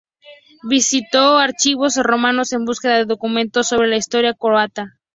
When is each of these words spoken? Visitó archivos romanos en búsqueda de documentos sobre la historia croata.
Visitó 0.67 1.37
archivos 1.37 1.97
romanos 1.97 2.53
en 2.53 2.65
búsqueda 2.65 2.97
de 2.97 3.05
documentos 3.05 3.67
sobre 3.67 3.87
la 3.87 3.97
historia 3.97 4.33
croata. 4.33 4.97